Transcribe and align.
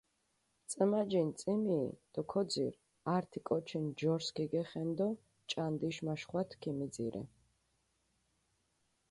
წჷმაჯინჷ 0.69 1.33
წჷმიი 1.39 1.95
დო 2.13 2.21
ქოძირჷ, 2.31 2.79
ართი 3.15 3.39
კოჩი 3.47 3.77
ნჯორსჷ 3.85 4.31
ქიგეხენდო 4.35 5.07
ჭანდიში 5.49 6.03
მაშხვათჷ 6.07 6.55
ქიმიძირე. 6.61 7.21